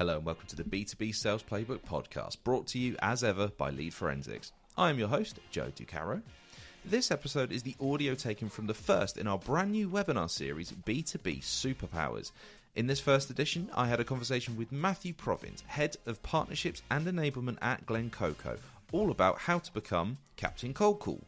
[0.00, 3.68] Hello and welcome to the B2B Sales Playbook podcast, brought to you as ever by
[3.68, 4.50] Lead Forensics.
[4.74, 6.22] I am your host, Joe Ducaro.
[6.86, 10.72] This episode is the audio taken from the first in our brand new webinar series,
[10.72, 12.32] B2B Superpowers.
[12.76, 17.06] In this first edition, I had a conversation with Matthew Provins, Head of Partnerships and
[17.06, 18.56] Enablement at Glencoco,
[18.92, 21.20] all about how to become Captain Cold Call.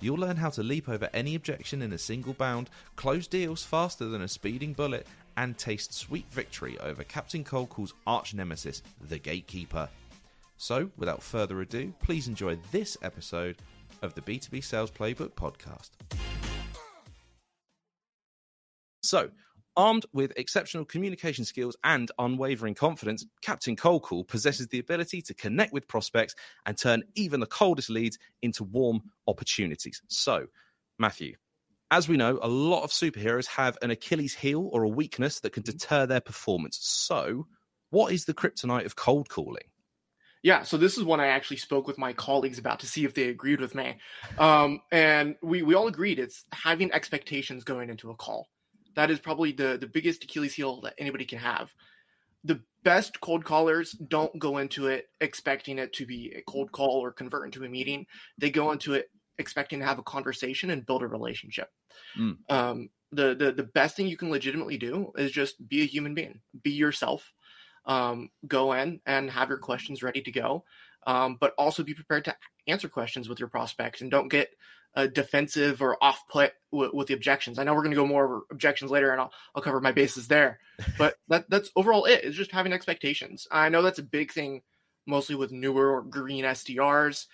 [0.00, 4.04] You'll learn how to leap over any objection in a single bound, close deals faster
[4.04, 5.06] than a speeding bullet,
[5.36, 9.88] and taste sweet victory over Captain Cold Call's arch nemesis, the Gatekeeper.
[10.58, 13.56] So, without further ado, please enjoy this episode
[14.02, 15.90] of the B2B Sales Playbook podcast.
[19.02, 19.30] So,
[19.76, 25.34] armed with exceptional communication skills and unwavering confidence, Captain Cold Call possesses the ability to
[25.34, 26.34] connect with prospects
[26.64, 30.00] and turn even the coldest leads into warm opportunities.
[30.08, 30.46] So,
[30.98, 31.36] Matthew,
[31.90, 35.52] as we know, a lot of superheroes have an Achilles heel or a weakness that
[35.52, 36.78] can deter their performance.
[36.80, 37.46] So,
[37.90, 39.64] what is the kryptonite of cold calling?
[40.42, 43.14] Yeah, so this is one I actually spoke with my colleagues about to see if
[43.14, 43.96] they agreed with me.
[44.38, 48.48] Um, and we, we all agreed it's having expectations going into a call.
[48.94, 51.74] That is probably the, the biggest Achilles heel that anybody can have.
[52.44, 57.00] The best cold callers don't go into it expecting it to be a cold call
[57.02, 58.06] or convert into a meeting.
[58.38, 61.68] They go into it expecting to have a conversation and build a relationship.
[62.18, 62.36] Mm.
[62.48, 66.14] Um, the, the the best thing you can legitimately do is just be a human
[66.14, 67.32] being, be yourself,
[67.86, 70.64] um, go in and have your questions ready to go,
[71.06, 74.50] um, but also be prepared to answer questions with your prospects and don't get
[74.96, 77.58] uh, defensive or off put w- with the objections.
[77.58, 79.92] I know we're going to go more over objections later, and I'll, I'll cover my
[79.92, 80.58] bases there.
[80.98, 82.22] But that that's overall it.
[82.22, 83.46] Is just having expectations.
[83.50, 84.60] I know that's a big thing,
[85.06, 87.26] mostly with newer or green SDRs.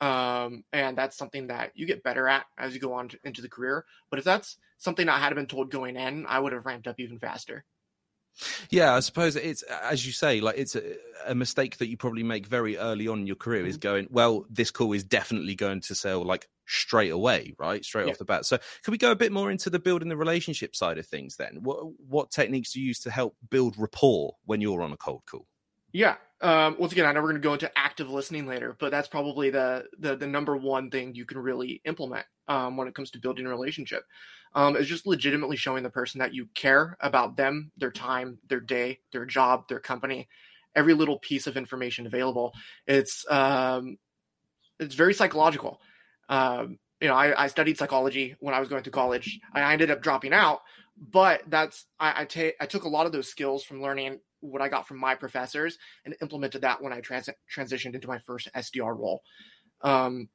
[0.00, 3.42] Um, and that's something that you get better at as you go on to, into
[3.42, 3.84] the career.
[4.10, 7.00] But if that's something I had been told going in, I would have ramped up
[7.00, 7.64] even faster.
[8.70, 10.94] Yeah, I suppose it's as you say, like it's a,
[11.26, 13.70] a, mistake that you probably make very early on in your career mm-hmm.
[13.70, 17.84] is going, well, this call is definitely going to sell like straight away, right?
[17.84, 18.12] Straight yeah.
[18.12, 18.46] off the bat.
[18.46, 21.36] So can we go a bit more into the building the relationship side of things
[21.36, 21.60] then?
[21.62, 25.22] What what techniques do you use to help build rapport when you're on a cold
[25.26, 25.46] call?
[25.92, 26.16] Yeah.
[26.40, 29.08] Um, once again, I know we're going to go into active listening later, but that's
[29.08, 33.10] probably the, the, the number one thing you can really implement um, when it comes
[33.12, 34.04] to building a relationship.
[34.54, 38.60] Um, is just legitimately showing the person that you care about them, their time, their
[38.60, 40.26] day, their job, their company,
[40.74, 42.54] every little piece of information available.
[42.86, 43.98] It's um,
[44.80, 45.82] it's very psychological.
[46.30, 49.38] Um, you know, I, I, studied psychology when I was going to college.
[49.52, 50.60] I ended up dropping out,
[50.96, 54.62] but that's I, I, ta- I took a lot of those skills from learning what
[54.62, 58.48] I got from my professors and implemented that when I trans- transitioned into my first
[58.54, 59.22] SDR role.
[59.82, 60.28] Um,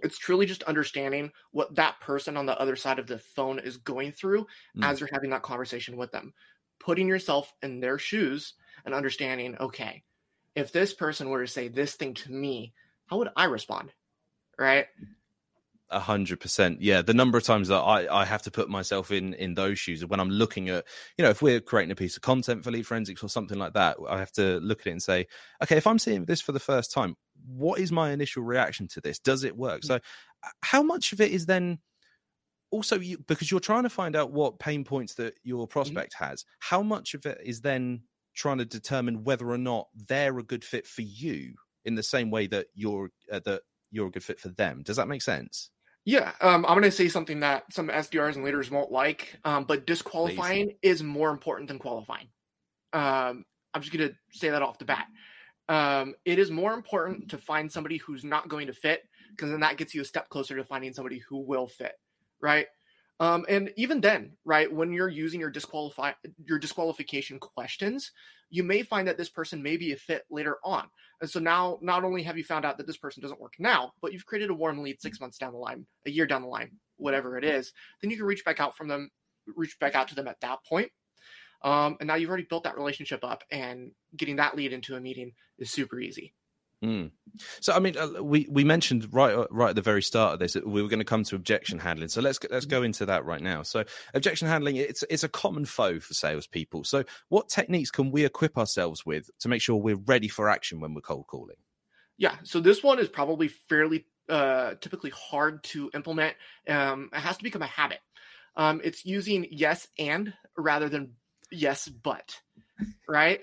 [0.00, 3.76] it's truly just understanding what that person on the other side of the phone is
[3.76, 4.46] going through
[4.76, 4.84] mm.
[4.84, 6.32] as you're having that conversation with them,
[6.78, 8.54] putting yourself in their shoes
[8.84, 10.02] and understanding, okay,
[10.54, 12.72] if this person were to say this thing to me,
[13.06, 13.92] how would I respond?
[14.58, 14.86] Right
[15.90, 16.80] a hundred percent.
[16.80, 19.78] Yeah, the number of times that I, I have to put myself in in those
[19.78, 20.84] shoes when I'm looking at,
[21.18, 23.74] you know, if we're creating a piece of content for Lead Forensics or something like
[23.74, 25.26] that, I have to look at it and say,
[25.62, 29.00] okay, if I'm seeing this for the first time, what is my initial reaction to
[29.00, 29.18] this?
[29.18, 29.84] Does it work?
[29.84, 30.00] So,
[30.62, 31.78] how much of it is then
[32.70, 35.72] also you, because you're trying to find out what pain points that your mm-hmm.
[35.72, 36.24] prospect mm-hmm.
[36.24, 36.44] has?
[36.60, 38.02] How much of it is then
[38.34, 42.30] trying to determine whether or not they're a good fit for you in the same
[42.30, 44.82] way that you're uh, that you're a good fit for them?
[44.84, 45.70] Does that make sense?
[46.04, 49.64] Yeah, um, I'm going to say something that some SDRs and leaders won't like, um,
[49.64, 50.78] but disqualifying Please.
[50.82, 52.28] is more important than qualifying.
[52.92, 53.44] Um,
[53.74, 55.06] I'm just going to say that off the bat.
[55.68, 59.60] Um, it is more important to find somebody who's not going to fit because then
[59.60, 61.92] that gets you a step closer to finding somebody who will fit,
[62.40, 62.66] right?
[63.20, 66.12] Um, and even then, right, when you're using your disqualify
[66.44, 68.12] your disqualification questions,
[68.48, 70.88] you may find that this person may be a fit later on.
[71.20, 73.92] And so now, not only have you found out that this person doesn't work now,
[74.00, 76.48] but you've created a warm lead six months down the line, a year down the
[76.48, 77.72] line, whatever it is.
[78.00, 79.10] Then you can reach back out from them,
[79.46, 80.90] reach back out to them at that point.
[81.62, 85.00] Um, and now you've already built that relationship up, and getting that lead into a
[85.00, 86.32] meeting is super easy.
[86.82, 87.10] Mm.
[87.60, 90.38] So, I mean, uh, we we mentioned right uh, right at the very start of
[90.38, 92.08] this that we were going to come to objection handling.
[92.08, 93.62] So let's let's go into that right now.
[93.62, 93.84] So,
[94.14, 96.84] objection handling it's it's a common foe for salespeople.
[96.84, 100.80] So, what techniques can we equip ourselves with to make sure we're ready for action
[100.80, 101.56] when we're cold calling?
[102.16, 106.36] Yeah, so this one is probably fairly uh, typically hard to implement.
[106.68, 108.00] Um, it has to become a habit.
[108.56, 111.14] Um, it's using yes and rather than
[111.50, 112.40] yes but,
[113.08, 113.40] right?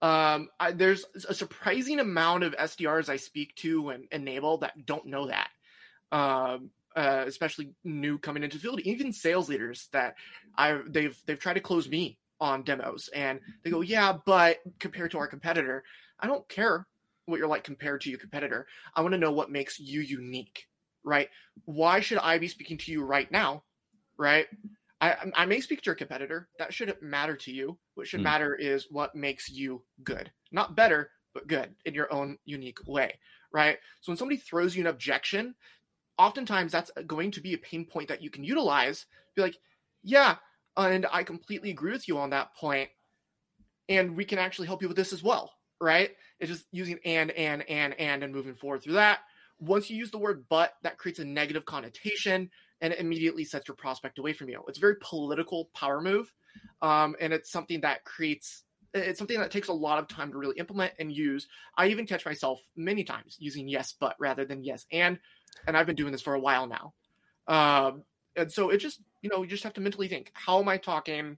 [0.00, 5.06] Um, I, there's a surprising amount of SDRs I speak to and enable that don't
[5.06, 5.48] know that.
[6.12, 10.14] Um, uh, especially new coming into the field, even sales leaders that
[10.56, 15.10] I they've they've tried to close me on demos and they go, yeah, but compared
[15.12, 15.84] to our competitor,
[16.18, 16.86] I don't care
[17.26, 18.66] what you're like compared to your competitor.
[18.94, 20.66] I want to know what makes you unique,
[21.04, 21.28] right?
[21.66, 23.62] Why should I be speaking to you right now,
[24.16, 24.46] right?
[25.00, 26.48] I, I may speak to your competitor.
[26.58, 27.78] That shouldn't matter to you.
[27.94, 28.24] What should Hmm.
[28.24, 33.18] matter is what makes you good, not better, but good in your own unique way,
[33.52, 33.78] right?
[34.00, 35.54] So when somebody throws you an objection,
[36.16, 39.06] oftentimes that's going to be a pain point that you can utilize.
[39.36, 39.58] Be like,
[40.02, 40.36] yeah,
[40.76, 42.90] and I completely agree with you on that point,
[43.88, 46.10] and we can actually help you with this as well, right?
[46.40, 49.20] It's just using and and and and and moving forward through that.
[49.60, 52.50] Once you use the word but, that creates a negative connotation
[52.80, 54.62] and it immediately sets your prospect away from you.
[54.68, 56.32] It's a very political power move,
[56.82, 58.64] um, and it's something that creates.
[58.94, 61.46] It's something that takes a lot of time to really implement and use.
[61.76, 65.18] I even catch myself many times using yes but rather than yes and,
[65.66, 66.94] and I've been doing this for a while now.
[67.46, 68.02] Um,
[68.34, 70.78] and so it just you know you just have to mentally think: How am I
[70.78, 71.36] talking?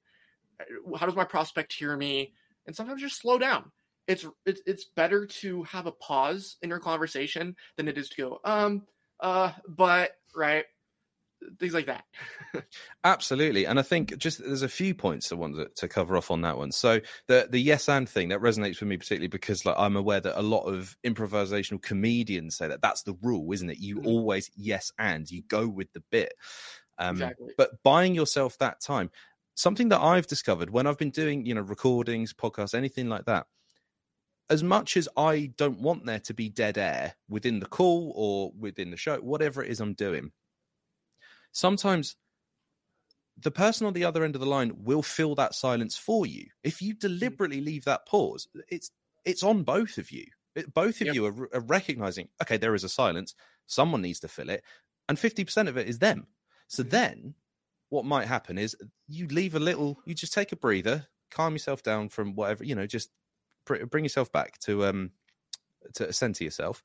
[0.99, 2.35] How does my prospect hear me?
[2.67, 3.73] And sometimes just slow down.
[4.07, 8.17] It's it's it's better to have a pause in your conversation than it is to
[8.23, 8.83] go um
[9.21, 10.65] uh but right
[11.59, 12.05] things like that.
[13.05, 16.31] Absolutely, and I think just there's a few points I want to, to cover off
[16.31, 16.71] on that one.
[16.73, 20.21] So the the yes and thing that resonates with me particularly because like I'm aware
[20.21, 23.79] that a lot of improvisational comedians say that that's the rule, isn't it?
[23.79, 24.05] You Mhm.
[24.05, 26.35] always yes and you go with the bit.
[26.99, 27.55] Um, exactly.
[27.57, 29.11] but buying yourself that time
[29.55, 33.47] something that i've discovered when i've been doing you know recordings podcasts anything like that
[34.49, 38.53] as much as i don't want there to be dead air within the call or
[38.59, 40.33] within the show whatever it is i'm doing
[41.53, 42.17] sometimes
[43.37, 46.47] the person on the other end of the line will fill that silence for you.
[46.63, 48.91] If you deliberately leave that pause it's
[49.25, 50.27] it's on both of you.
[50.55, 51.15] It- both of Yep.
[51.15, 53.35] you are, are recognizing okay there is a silence.
[53.67, 54.65] Someone needs to fill it.
[55.09, 56.27] And 50% of it is them.
[56.69, 56.91] So Mhm.
[56.91, 57.35] then
[57.89, 58.77] what might happen is
[59.09, 62.75] you leave a little you just take a breather calm yourself down from whatever you
[62.75, 63.11] know just
[63.65, 65.13] br- bring yourself back to um
[65.95, 66.83] to center yourself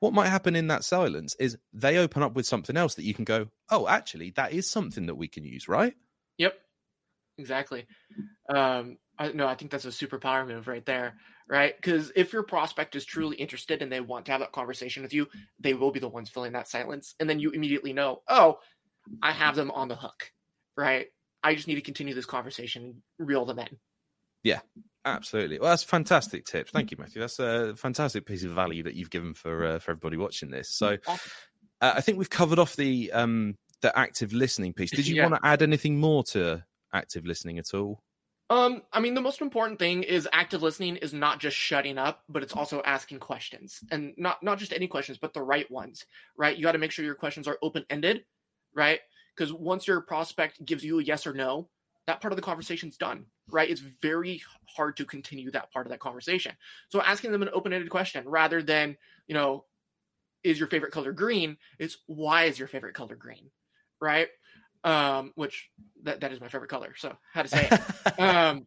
[0.00, 3.14] what might happen in that silence is they open up with something else that you
[3.14, 5.94] can go oh actually that is something that we can use right
[6.38, 6.54] Yep.
[7.38, 7.86] Exactly.
[8.48, 11.16] Um, I, no, I think that's a superpower move right there,
[11.48, 11.74] right?
[11.76, 15.14] Because if your prospect is truly interested and they want to have that conversation with
[15.14, 15.26] you,
[15.58, 18.58] they will be the ones filling that silence, and then you immediately know, oh,
[19.22, 20.32] I have them on the hook,
[20.76, 21.06] right?
[21.42, 23.78] I just need to continue this conversation and reel them in.
[25.06, 25.58] Absolutely.
[25.58, 26.70] Well that's fantastic tips.
[26.72, 27.20] Thank you matthew.
[27.20, 30.68] That's a fantastic piece of value that you've given for uh, for everybody watching this.
[30.70, 31.16] So uh,
[31.80, 34.90] i think we've covered off the um the active listening piece.
[34.90, 35.28] Did you Yeah.
[35.28, 38.02] want to add anything more to active listening at all?
[38.48, 42.22] Um, I mean, the most important thing is active listening is not just shutting up,
[42.28, 46.06] but it's also asking questions, and not not just any questions, but the right ones,
[46.36, 46.56] right?
[46.56, 48.24] You got to make sure your questions are open ended,
[48.72, 49.00] right?
[49.36, 51.68] Because once your prospect gives you a yes or no,
[52.06, 53.70] that part of the conversation's done, right?
[53.70, 56.52] It's very hard to continue that part of that conversation.
[56.88, 58.96] So asking them an open ended question rather than
[59.26, 59.64] you know,
[60.44, 61.56] is your favorite color green?
[61.78, 63.50] It's why is your favorite color green,
[64.00, 64.28] right?
[64.84, 65.70] Um, which
[66.04, 68.66] that, that is my favorite color, so how to say it um,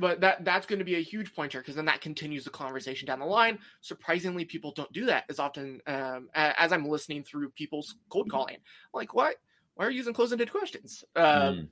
[0.00, 3.06] but that that's going to be a huge pointer because then that continues the conversation
[3.06, 3.58] down the line.
[3.82, 8.56] Surprisingly, people don't do that as often um, as I'm listening through people's cold calling.
[8.56, 8.60] I'm
[8.94, 9.36] like, what?
[9.74, 11.04] Why are you using closed-ended questions?
[11.16, 11.68] Um, Mm.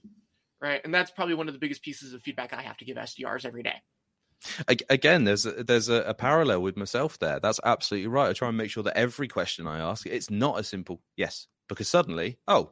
[0.60, 2.96] Right, and that's probably one of the biggest pieces of feedback I have to give
[2.96, 3.76] SDRs every day.
[4.88, 7.40] Again there's a, there's a, a parallel with myself there.
[7.40, 8.30] That's absolutely right.
[8.30, 11.48] I try and make sure that every question i ask it's not a simple yes
[11.68, 12.70] because suddenly oh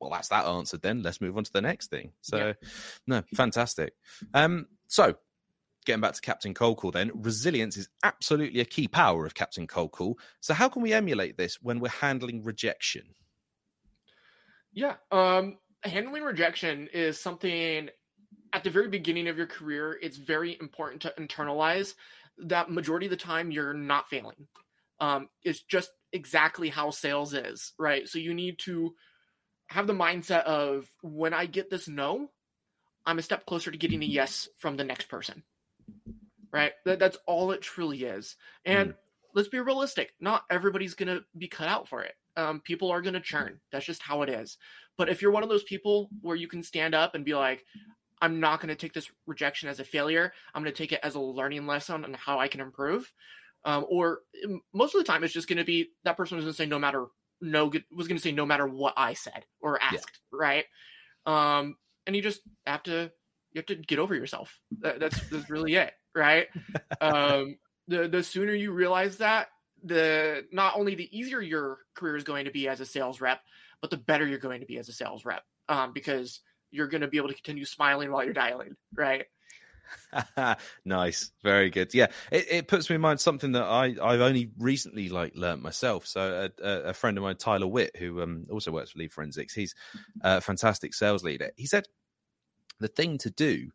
[0.00, 1.02] well that's that answered then.
[1.02, 2.12] Let's move on to the next thing.
[2.22, 2.52] So Yeah.
[3.06, 3.92] no fantastic.
[4.32, 5.16] Um so
[5.84, 9.66] getting back to captain cold call then resilience is absolutely a key power of captain
[9.66, 13.14] cold call so how can we emulate this when we're handling rejection?
[14.72, 14.94] Yeah.
[15.12, 17.88] Um, handling rejection is something
[18.52, 21.94] at the very beginning of your career, it's very important to internalize
[22.38, 24.46] that majority of the time you're not failing.
[25.00, 28.08] Um, it's just exactly how sales is, right?
[28.08, 28.94] So you need to
[29.68, 32.30] have the mindset of when I get this no,
[33.04, 35.42] I'm a step closer to getting a yes from the next person,
[36.52, 36.72] right?
[36.84, 38.36] That, that's all it truly is.
[38.64, 38.94] And
[39.34, 42.14] let's be realistic, not everybody's going to be cut out for it.
[42.36, 43.60] Um, people are going to churn.
[43.70, 44.58] That's just how it is.
[44.96, 47.64] But if you're one of those people where you can stand up and be like,
[48.20, 50.32] I'm not going to take this rejection as a failure.
[50.54, 53.12] I'm going to take it as a learning lesson on how I can improve.
[53.64, 54.20] Um, or
[54.72, 56.66] most of the time, it's just going to be that person was going to say
[56.66, 57.06] no matter
[57.40, 60.64] no was going to say no matter what I said or asked, right?
[61.26, 61.76] Um,
[62.06, 63.10] and you just have to
[63.52, 64.58] you have to get over yourself.
[64.80, 66.48] That, that's that's really it, right?
[67.00, 69.48] um, the the sooner you realize that,
[69.84, 73.40] the not only the easier your career is going to be as a sales rep,
[73.80, 75.44] but the better you're going to be as a sales rep.
[75.68, 79.26] Um, because you're going to be able to continue smiling while you're dialing, right?
[80.84, 81.94] nice, very good.
[81.94, 85.62] Yeah, it, it puts me in mind something that I I've only recently like learnt
[85.62, 86.06] myself.
[86.06, 89.54] So a, a, friend of mine, Tyler Witt, who um, also works for Lead Forensics,
[89.54, 89.74] he's
[90.22, 91.50] a fantastic sales leader.
[91.56, 91.86] He said
[92.80, 93.70] the thing to do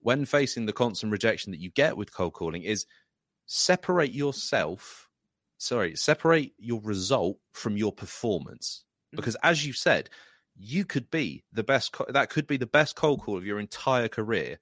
[0.00, 2.86] when facing the constant rejection that you get with cold calling is
[3.46, 5.08] separate yourself.
[5.62, 8.84] Sorry, separate your result from your performance.
[9.08, 9.16] Mm-hmm.
[9.16, 10.10] Because as you said,
[10.56, 11.94] you could be the best.
[12.08, 14.58] That could be the best cold call of your entire career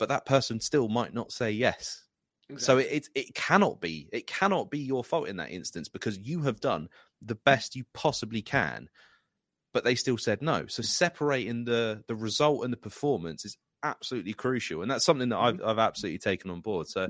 [0.00, 2.02] but that person still might not say yes.
[2.48, 2.64] Exactly.
[2.64, 6.18] So it, it it cannot be it cannot be your fault in that instance because
[6.18, 6.88] you have done
[7.22, 8.88] the best you possibly can,
[9.72, 10.66] but they still said no.
[10.66, 15.38] So separating the the result and the performance is absolutely crucial, and that's something that
[15.38, 15.68] I've mm-hmm.
[15.68, 16.88] I've absolutely taken on board.
[16.88, 17.08] So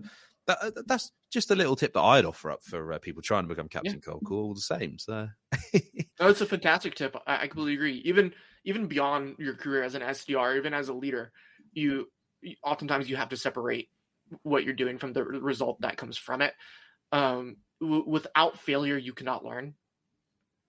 [0.50, 3.44] that, uh, that's just a little tip that I'd offer up for uh, people trying
[3.44, 4.12] to become captain yeah.
[4.12, 4.98] cold call all the same.
[4.98, 5.28] So
[5.74, 7.16] no, it's a fantastic tip.
[7.26, 8.02] I, I completely agree.
[8.04, 8.32] Even
[8.64, 11.32] even beyond your career as an SDR, even as a leader,
[11.72, 12.06] you
[12.62, 13.88] oftentimes you have to separate
[14.42, 16.54] what you're doing from the result that comes from it.
[17.12, 19.74] Um, w- without failure, you cannot learn.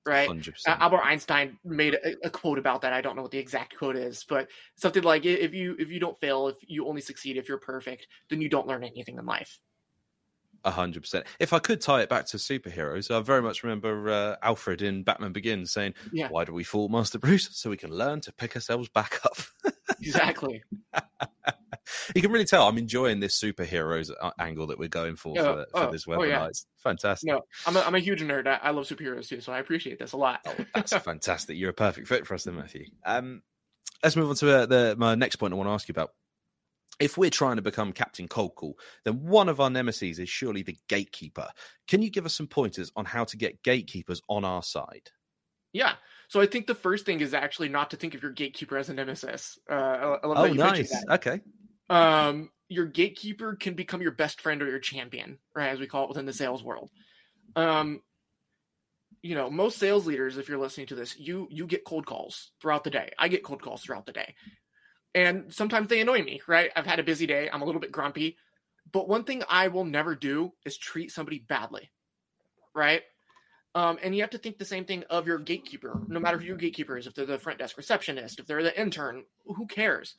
[0.03, 0.27] Right.
[0.27, 0.53] 100%.
[0.65, 2.91] Albert Einstein made a, a, quote about that.
[2.91, 5.99] I don't know what the exact quote is, but something like if you if you
[5.99, 9.25] don't fail, if you only succeed, if you're perfect, then you don't learn anything in
[9.27, 9.59] life.
[10.63, 11.25] A hundred percent.
[11.39, 15.03] If I could tie it back to superheroes, I very much remember uh, Alfred in
[15.03, 16.27] Batman Begins saying, yeah.
[16.29, 17.49] "Why do we fall, Master Bruce?
[17.51, 19.37] So we can learn to pick ourselves back up."
[19.99, 20.63] exactly.
[22.15, 25.65] you can really tell I'm enjoying this superheroes uh, angle that we're going for for,
[25.71, 26.17] for oh, this webinar.
[26.17, 26.47] Oh, yeah.
[26.47, 27.29] It's fantastic.
[27.29, 28.47] No, I'm a, I'm a huge nerd.
[28.47, 30.41] I, I, love superheroes too, so I appreciate this a lot.
[30.45, 31.57] oh, that's fantastic.
[31.57, 32.85] You're a perfect fit for us, then, Matthew.
[33.05, 33.41] Um,
[34.03, 35.53] let's move on to uh, the my next point.
[35.53, 36.11] I want to ask you about.
[37.01, 40.61] If we're trying to become Captain Cold Call, then one of our nemesis is surely
[40.61, 41.47] the gatekeeper.
[41.87, 45.09] Can you give us some pointers on how to get gatekeepers on our side?
[45.73, 45.93] Yeah.
[46.29, 48.89] So I think the first thing is actually not to think of your gatekeeper as
[48.89, 49.57] a nemesis.
[49.69, 50.93] Uh, I, I oh, nice.
[51.09, 51.41] Okay
[51.91, 55.67] um, your gatekeeper can become your best friend or your champion, right?
[55.67, 56.89] As we call it within the sales world.
[57.55, 58.01] Um,
[59.21, 62.51] you know, most sales leaders, if you're listening to this, you you get cold calls
[62.61, 63.11] throughout the day.
[63.19, 64.35] I get cold calls throughout the day,
[65.13, 66.41] and sometimes they annoy me.
[66.47, 66.71] Right?
[66.75, 67.49] I've had a busy day.
[67.51, 68.37] I'm a little bit grumpy,
[68.91, 71.91] but one thing I will never do is treat somebody badly.
[72.73, 73.03] Right?
[73.73, 76.43] Um, and you have to think the same thing of your gatekeeper, no matter who
[76.43, 77.07] your gatekeeper is.
[77.07, 80.15] If they're the front desk receptionist, if they're the intern, who cares?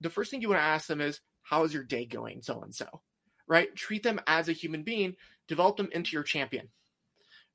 [0.00, 2.42] the first thing you want to ask them is, How is your day going?
[2.42, 2.86] So and so,
[3.46, 3.74] right?
[3.76, 5.16] Treat them as a human being,
[5.48, 6.68] develop them into your champion,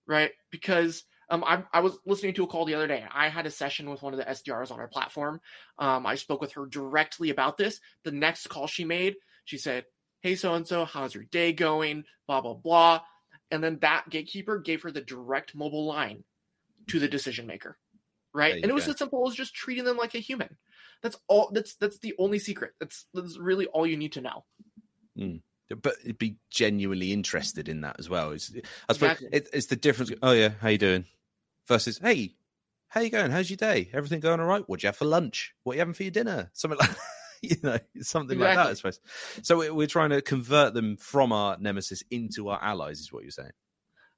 [0.08, 0.32] right?
[0.52, 3.02] Because um, I, I, was listening to a call the other day.
[3.02, 5.42] and I had a session with one of the SDRs on our platform.
[5.80, 7.80] Um, I spoke with her directly about this.
[8.04, 9.16] The next call she made,
[9.46, 9.86] she said,
[10.22, 12.04] Hey, so and so, how's your day going?
[12.28, 13.02] Blah, blah, blah.
[13.52, 16.24] And then that gatekeeper gave her the direct mobile line
[16.88, 17.78] to the decision maker.
[18.34, 18.56] Right.
[18.56, 18.92] And it was go.
[18.92, 20.58] as simple as just treating them like a human.
[21.02, 21.50] That's all.
[21.54, 22.74] That's that's the only secret.
[22.80, 24.44] That's that's really all you need to know.
[25.18, 25.42] Mm.
[25.82, 28.32] But be genuinely interested in that as well.
[28.32, 28.52] It's,
[28.90, 29.30] I suppose exactly.
[29.32, 30.12] it, it's the difference.
[30.22, 31.06] Oh yeah, how you doing?
[31.68, 32.36] Versus, hey,
[32.90, 33.32] how you going?
[33.32, 33.90] How's your day?
[33.94, 34.64] Everything going all right?
[34.68, 35.54] What'd you have for lunch?
[35.64, 36.50] What are you having for your dinner?
[36.54, 36.96] Something like
[37.42, 38.40] you know, something exactly.
[38.40, 38.68] like that.
[38.68, 39.00] I suppose.
[39.44, 43.00] So we're trying to convert them from our nemesis into our allies.
[43.00, 43.52] Is what you're saying?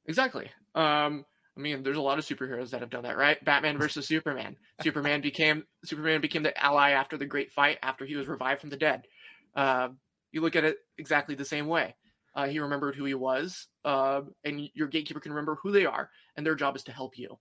[0.05, 0.49] Exactly.
[0.75, 1.25] Um,
[1.57, 3.43] I mean, there's a lot of superheroes that have done that, right?
[3.43, 4.55] Batman versus Superman.
[4.81, 8.69] Superman became Superman became the ally after the great fight after he was revived from
[8.69, 9.07] the dead.
[9.55, 9.89] Uh,
[10.31, 11.95] you look at it exactly the same way.
[12.37, 16.11] Uh, he remembered who he was, uh, and your gatekeeper can remember who they are,
[16.35, 17.39] and their job is to help you.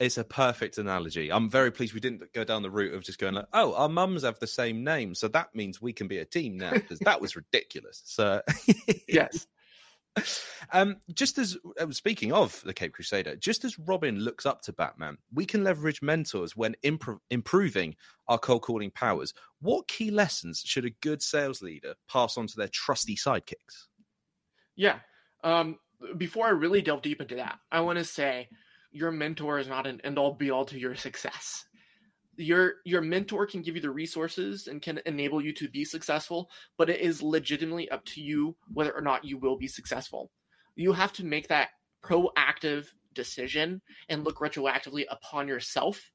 [0.00, 1.30] It's a perfect analogy.
[1.30, 3.88] I'm very pleased we didn't go down the route of just going like, "Oh, our
[3.88, 6.98] mums have the same name, so that means we can be a team now," because
[7.00, 8.02] that was ridiculous.
[8.06, 8.42] So,
[9.08, 9.46] yes,
[10.72, 14.72] um, just as uh, speaking of the Cape Crusader, just as Robin looks up to
[14.72, 17.96] Batman, we can leverage mentors when improving
[18.28, 19.32] our cold calling powers.
[19.60, 23.86] What key lessons should a good sales leader pass on to their trusty sidekicks?
[24.76, 24.98] Yeah.
[25.44, 25.78] Um,
[26.16, 28.48] before I really delve deep into that, I want to say
[28.92, 31.64] your mentor is not an end all be all to your success
[32.40, 36.50] your your mentor can give you the resources and can enable you to be successful
[36.78, 40.30] but it is legitimately up to you whether or not you will be successful.
[40.76, 41.70] You have to make that
[42.02, 46.10] proactive decision and look retroactively upon yourself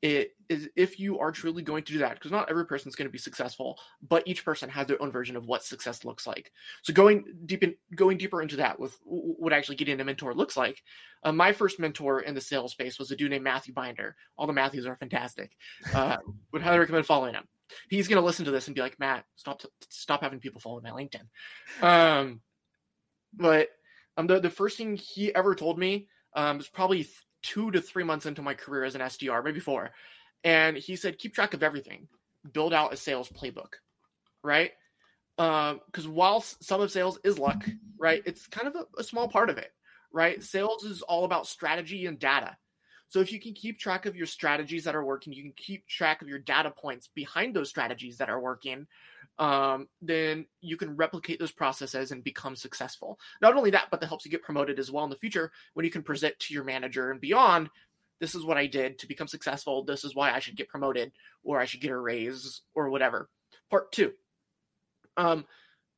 [0.00, 2.94] it is if you are truly going to do that because not every person is
[2.94, 3.76] going to be successful
[4.08, 6.52] but each person has their own version of what success looks like.
[6.82, 10.56] So going deep in going deeper into that with what actually getting a mentor looks
[10.56, 10.82] like
[11.24, 14.14] uh, my first mentor in the sales space was a dude named matthew binder.
[14.36, 15.56] All the matthews are fantastic
[15.92, 16.18] uh,
[16.52, 17.48] would highly recommend following him.
[17.90, 20.80] He's going to listen to this and be like matt stop stop having people follow
[20.80, 21.26] my linkedin.
[21.82, 22.40] Um
[23.34, 23.68] but
[24.16, 27.08] um the, the first thing he ever told me um was probably
[27.42, 29.90] two to three months into my career as an SDR, maybe four.
[30.44, 32.08] and he said keep track of everything,
[32.52, 33.74] build out a sales playbook,
[34.42, 34.72] right?
[35.36, 37.64] Because um, while some of sales is luck,
[37.98, 39.72] right, it's kind of a, a small part of it,
[40.12, 40.42] right?
[40.42, 42.56] Sales is all about strategy and data.
[43.08, 45.86] So if you can keep track of your strategies that are working, you can keep
[45.86, 48.86] track of your data points behind those strategies that are working,
[49.38, 53.18] um, then you can replicate those processes and become successful.
[53.40, 55.84] Not only that, but that helps you get promoted as well in the future when
[55.84, 57.70] you can present to your manager and beyond.
[58.20, 59.84] This is what I did to become successful.
[59.84, 61.12] This is why I should get promoted
[61.44, 63.30] or I should get a raise or whatever.
[63.70, 64.12] Part two,
[65.16, 65.46] um,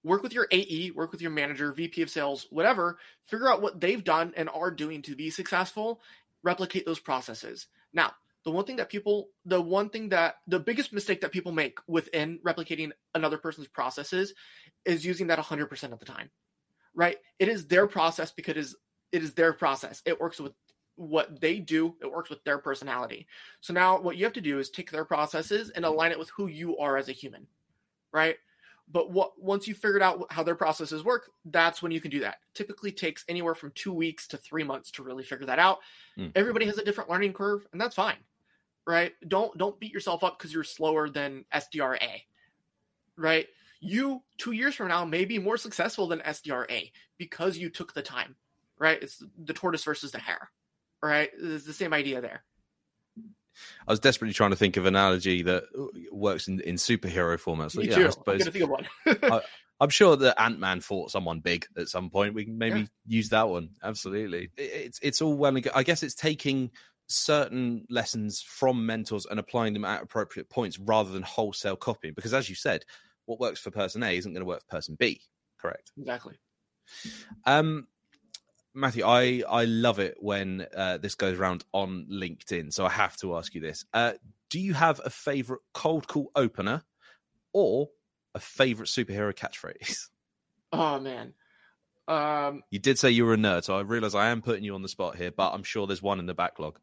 [0.05, 2.99] work with your AE, work with your manager, VP of sales, whatever.
[3.25, 6.01] Figure out what they've done and are doing to be successful.
[6.43, 7.67] Replicate those processes.
[7.93, 8.13] Now,
[8.45, 11.79] the one thing that people the one thing that the biggest mistake that people make
[11.87, 14.33] within replicating another person's processes
[14.87, 16.31] is using that 100% of the time
[16.95, 17.17] right?
[17.39, 18.77] It is their process because it is
[19.13, 20.03] it is their process.
[20.05, 20.53] It works with
[20.97, 21.97] what they do.
[22.01, 23.27] It works with their personality.
[23.61, 26.31] So now what you have to do is take their processes and align it with
[26.31, 27.47] who you are as a human
[28.13, 28.37] right
[28.93, 32.21] but what once you figured out how their processes work that's when you can do
[32.21, 35.79] that typically takes anywhere from two weeks to three months to really figure that out
[36.19, 36.31] mm.
[36.35, 38.17] everybody has a different learning curve and that's fine
[38.87, 39.13] right?
[39.29, 42.23] Don't don't beat yourself up because you're slower than SDRA,
[43.17, 43.47] right?
[43.81, 48.03] You two years from now may be more successful than SDRA because you took the
[48.03, 48.37] time,
[48.79, 49.03] right?
[49.03, 50.51] It's the tortoise versus the hare,
[51.03, 51.31] right?
[51.39, 52.45] It's the same idea there.
[53.87, 55.65] I was desperately trying to think of an analogy that
[56.13, 57.77] works in, in superhero formats.
[57.77, 58.07] Me yeah, too.
[58.07, 58.89] I suppose, I'm think of one.
[59.07, 59.41] I,
[59.81, 62.35] am sure that Ant Man fought someone big at some point.
[62.35, 62.87] We can maybe yeah.
[63.07, 63.71] use that one.
[63.83, 64.51] Absolutely.
[64.57, 65.73] It, it's it's all well and good.
[65.75, 66.71] I guess it's taking
[67.11, 72.15] certain lessons from mentors and applying them at appropriate points rather than wholesale copying.
[72.15, 72.85] Because as you said,
[73.27, 75.21] what works for person A isn't going to work for person B.
[75.59, 75.91] Correct.
[75.99, 76.37] Exactly.
[77.45, 77.87] Um,
[78.75, 82.73] Matthew, I I love it when uh, this goes around on LinkedIn.
[82.73, 84.13] So I have to ask you this: uh,
[84.49, 86.83] Do you have a favorite cold call opener,
[87.53, 87.91] or
[88.35, 90.09] a favorite superhero catchphrase?
[90.73, 91.35] Oh man,
[92.07, 94.75] um, you did say you were a nerd, so I realize I am putting you
[94.75, 96.79] on the spot here, but I'm sure there's one in the backlog.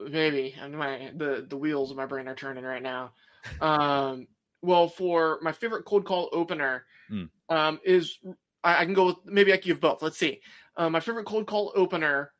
[0.00, 0.54] Maybe.
[0.60, 3.12] Mean, my the the wheels of my brain are turning right now.
[3.60, 4.26] Um,
[4.62, 7.28] well, for my favorite cold call opener, mm.
[7.48, 8.18] um, is
[8.62, 10.02] I, I, can go with maybe I can give both.
[10.02, 10.40] Let's see.
[10.76, 12.32] Uh, my favorite cold call opener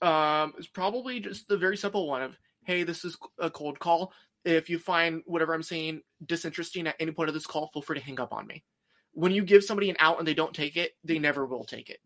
[0.00, 4.12] um, is probably just the very simple one of, "Hey, this is a cold call.
[4.44, 7.98] If you find whatever I'm saying disinteresting at any point of this call, feel free
[7.98, 8.64] to hang up on me."
[9.12, 11.90] When you give somebody an out and they don't take it, they never will take
[11.90, 12.00] it.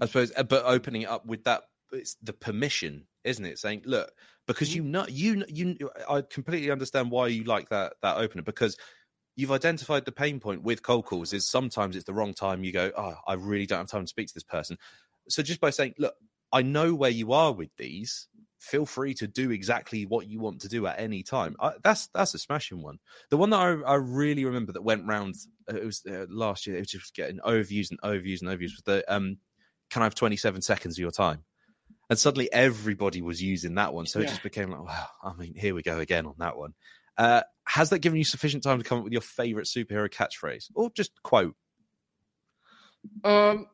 [0.00, 3.58] I suppose, uh, but opening it up with that, it's the permission isn't it?
[3.58, 4.12] Saying, look,
[4.46, 4.84] because mm-hmm.
[4.84, 8.76] you know, you you, I completely understand why you like that that opener because
[9.36, 12.64] you've identified the pain point with cold calls is sometimes it's the wrong time.
[12.64, 14.78] You go, oh, I really don't have time to speak to this person.
[15.28, 16.14] So just by saying, look,
[16.52, 18.28] I know where you are with these.
[18.58, 21.54] Feel free to do exactly what you want to do at any time.
[21.60, 22.98] I, that's that's a smashing one.
[23.28, 25.34] The one that I, I really remember that went round
[25.70, 26.76] uh, it was uh, last year.
[26.76, 28.72] It was just getting overused and overused and overused.
[28.72, 29.36] Was the um,
[29.90, 31.44] can I have twenty seven seconds of your time?
[32.10, 34.06] and suddenly everybody was using that one.
[34.06, 34.26] So yeah.
[34.26, 36.74] it just became like, wow, I mean, here we go again on that one.
[37.16, 40.70] Uh, has that given you sufficient time to come up with your favorite superhero catchphrase
[40.74, 41.54] or just quote?
[43.22, 43.66] Um,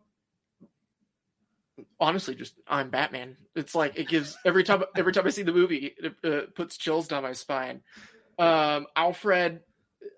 [1.98, 3.36] honestly, just I'm Batman.
[3.54, 6.76] It's like it gives every time every time I see the movie, it uh, puts
[6.76, 7.82] chills down my spine.
[8.38, 9.60] Um, Alfred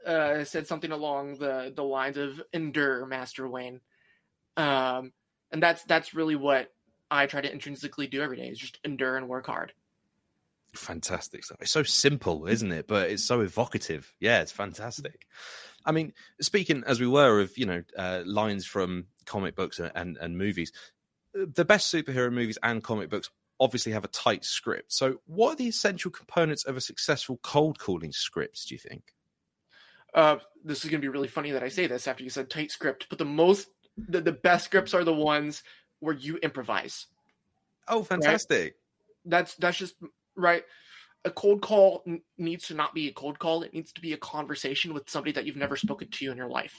[0.06, 3.80] uh, said something along the the lines of "Endure, Master Wayne,"
[4.56, 5.12] um,
[5.50, 6.72] and that's that's really what
[7.10, 9.72] I try to intrinsically do every day is just endure and work hard.
[10.74, 11.58] Fantastic stuff.
[11.60, 12.88] It's so simple, isn't it?
[12.88, 14.12] But it's so evocative.
[14.20, 15.26] Yeah, it's fantastic.
[15.84, 19.92] I mean, speaking as we were of you know uh, lines from comic books and,
[19.94, 20.72] and, and movies,
[21.34, 23.30] the best superhero movies and comic books
[23.60, 24.92] obviously have a tight script.
[24.92, 28.68] So, what are the essential components of a successful cold calling script?
[28.68, 29.14] Do you think?
[30.14, 32.50] Uh, this is going to be really funny that I say this after you said
[32.50, 35.62] tight script, but the most the, the best scripts are the ones
[36.00, 37.06] where you improvise.
[37.88, 38.62] Oh, fantastic!
[38.62, 38.72] Right?
[39.24, 39.94] That's that's just
[40.36, 40.64] right.
[41.24, 43.62] A cold call n- needs to not be a cold call.
[43.62, 46.48] It needs to be a conversation with somebody that you've never spoken to in your
[46.48, 46.74] life.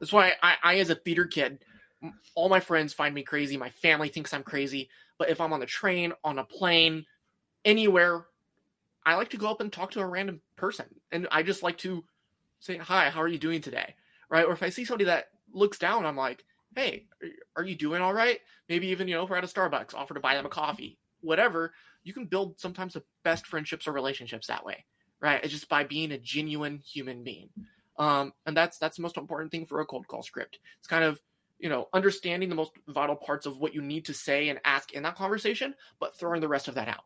[0.00, 1.64] That's why I, I as a theater kid,
[2.34, 3.56] all my friends find me crazy.
[3.56, 4.88] My family thinks I'm crazy.
[5.18, 7.04] But if I'm on the train, on a plane,
[7.64, 8.26] anywhere,
[9.04, 11.78] I like to go up and talk to a random person, and I just like
[11.78, 12.04] to
[12.60, 13.94] say, "Hi, how are you doing today?"
[14.30, 14.46] Right?
[14.46, 17.06] Or if I see somebody that looks down, I'm like, hey,
[17.56, 18.38] are you doing all right?
[18.68, 20.98] Maybe even, you know, if we're at a Starbucks, offer to buy them a coffee,
[21.20, 21.72] whatever.
[22.04, 24.84] You can build sometimes the best friendships or relationships that way,
[25.20, 25.42] right?
[25.42, 27.50] It's just by being a genuine human being.
[27.98, 30.58] Um, and that's that's the most important thing for a cold call script.
[30.78, 31.20] It's kind of
[31.58, 34.92] you know understanding the most vital parts of what you need to say and ask
[34.92, 37.04] in that conversation, but throwing the rest of that out.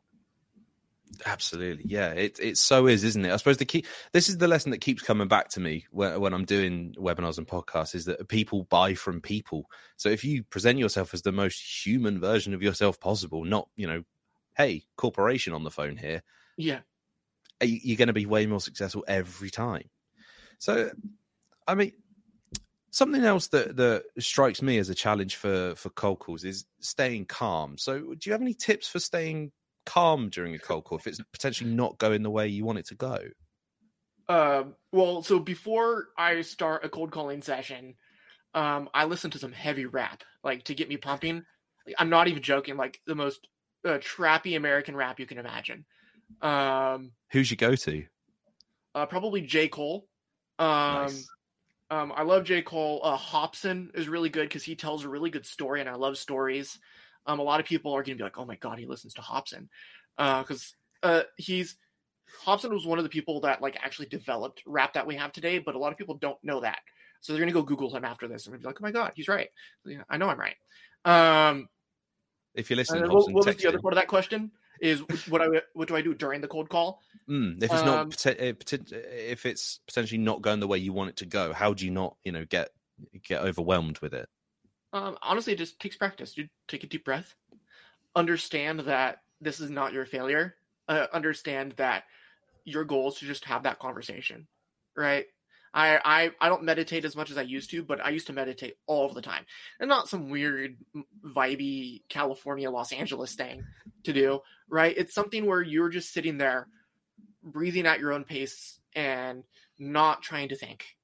[1.25, 2.11] Absolutely, yeah.
[2.11, 3.33] It it so is, isn't it?
[3.33, 3.85] I suppose the key.
[4.13, 7.39] This is the lesson that keeps coming back to me when, when I'm doing webinars
[7.39, 9.71] and podcasts is that people buy from people.
[9.97, 13.87] So if you present yourself as the most human version of yourself possible, not you
[13.87, 14.03] know,
[14.57, 16.23] hey, corporation on the phone here,
[16.57, 16.81] Yeah.
[17.63, 19.91] you're going to be way more successful every time.
[20.59, 20.91] So,
[21.67, 21.93] I mean,
[22.91, 27.27] something else that that strikes me as a challenge for for cold calls is staying
[27.27, 27.77] calm.
[27.79, 29.53] So, do you have any tips for staying
[29.85, 32.87] calm during a cold call if it's potentially not going the way you want it
[32.87, 33.19] to go?
[34.29, 37.95] Um, well, so before I start a cold calling session,
[38.55, 41.45] um, I listen to some heavy rap, like to get me pumping.
[41.87, 43.47] Like, I'm not even joking, like the most
[43.87, 45.85] uh, trappy American rap you can imagine.
[46.43, 48.05] Um, Who's your go to?
[48.95, 49.69] uh, probably J.
[49.69, 50.07] Cole.
[50.59, 51.29] Um, Nice.
[51.91, 52.63] um, I love J.
[52.63, 53.01] Cole.
[53.05, 56.19] Uh, Hopsin is really good because he tells a really good story, and I love
[56.19, 56.79] stories.
[57.27, 59.15] Um, a lot of people are going to be like, "Oh my god, he listens
[59.15, 59.69] to Hopsin,"
[60.17, 61.77] because uh, he's
[62.45, 65.59] Hopsin was one of the people that like actually developed rap that we have today,
[65.59, 66.79] but a lot of people don't know that.
[67.21, 69.13] So they're going to go Google him after this and be like, "Oh my god,
[69.15, 69.49] he's right."
[69.85, 70.57] Yeah, I know I'm right.
[71.05, 71.69] Um,
[72.57, 74.51] If you're listening, Hopsin, what was the other part of that question?
[74.81, 77.01] Is what I what do I do during the cold call?
[77.29, 80.93] Mm, if it's not Um, poten- uh, if it's potentially not going the way you
[80.93, 82.71] want it to go, how do you not you know get
[83.25, 84.29] get overwhelmed with it?
[84.93, 86.37] Um, honestly, it just takes practice.
[86.37, 87.35] You take a deep breath,
[88.15, 90.57] understand that this is not your failure.
[90.89, 92.05] Uh, understand that
[92.65, 94.47] your goal is to just have that conversation,
[94.97, 95.27] right?
[95.77, 98.33] I, I I don't meditate as much as I used to, but I used to
[98.33, 99.45] meditate all the time,
[99.79, 100.79] and not some weird,
[101.23, 103.63] vibey California, Los Angeles thing
[104.05, 104.97] to do, right?
[104.97, 106.67] It's something where you're just sitting there,
[107.43, 109.45] breathing at your own pace and
[109.79, 110.97] not trying to think,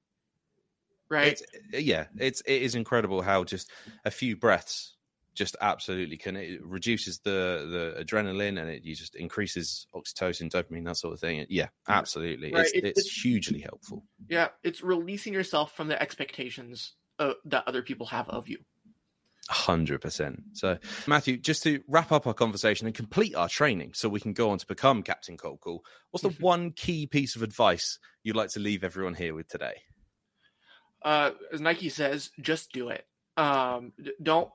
[1.07, 1.39] right?
[1.71, 3.69] It's, yeah, it's it is incredible how just
[4.03, 4.95] a few breaths
[5.33, 10.85] just absolutely can it reduces the the adrenaline and it you just increases oxytocin, dopamine,
[10.85, 11.45] that sort of thing.
[11.49, 14.03] Yeah, absolutely, Right, it's, it- it's it's- hugely helpful.
[14.29, 18.59] Yeah, it's releasing yourself from the expectations uh, that other people have of you.
[19.49, 20.41] Hundred percent.
[20.53, 24.31] So, Matthew, just to wrap up our conversation and complete our training, so we can
[24.31, 25.83] go on to become Captain Cold Call.
[26.11, 29.81] What's the one key piece of advice you'd like to leave everyone here with today?
[31.01, 33.05] Uh, as Nike says, just do it.
[33.35, 33.91] Um,
[34.21, 34.49] don't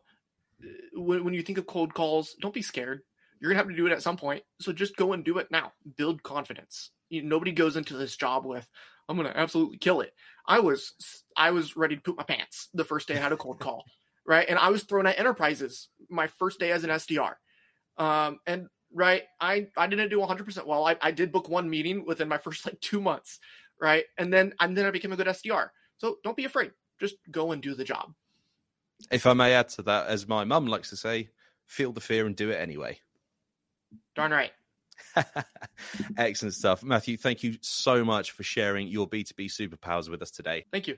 [0.95, 3.03] when, when you think of cold calls, don't be scared.
[3.41, 5.49] You're gonna have to do it at some point, so just go and do it
[5.51, 5.73] now.
[5.97, 6.91] Build confidence.
[7.09, 8.69] You, nobody goes into this job with,
[9.09, 10.13] "I'm gonna absolutely kill it."
[10.47, 10.93] I was
[11.37, 13.85] I was ready to poop my pants the first day I had a cold call,
[14.27, 14.49] right?
[14.49, 17.35] And I was thrown at enterprises my first day as an SDR,
[17.97, 20.85] um, and right, I I didn't do 100 percent well.
[20.85, 23.39] I, I did book one meeting within my first like two months,
[23.81, 24.05] right?
[24.19, 25.69] And then and then I became a good SDR.
[25.99, 26.73] So don't be afraid.
[27.01, 28.13] Just go and do the job.
[29.11, 31.29] If I may add to that, as my mum likes to say,
[31.67, 32.99] feel the fear and do it anyway.
[34.15, 34.53] Darn right.
[36.17, 36.83] Excellent stuff.
[36.83, 40.65] Matthew, thank you so much for sharing your B2B superpowers with us today.
[40.73, 40.97] Thank you.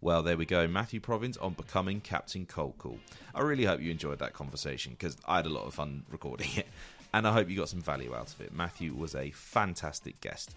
[0.00, 0.68] Well, there we go.
[0.68, 2.98] Matthew Provins on becoming Captain Cold Call.
[3.34, 6.50] I really hope you enjoyed that conversation because I had a lot of fun recording
[6.54, 6.68] it
[7.12, 8.52] and I hope you got some value out of it.
[8.52, 10.54] Matthew was a fantastic guest.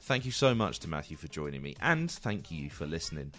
[0.00, 3.32] Thank you so much to Matthew for joining me and thank you for listening.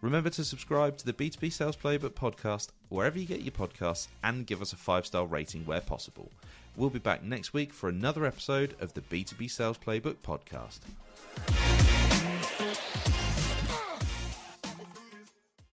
[0.00, 4.46] Remember to subscribe to the B2B Sales Playbook podcast wherever you get your podcasts and
[4.46, 6.30] give us a five star rating where possible.
[6.76, 11.77] We'll be back next week for another episode of the B2B Sales Playbook podcast.